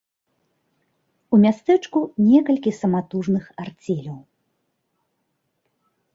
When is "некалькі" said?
2.31-2.71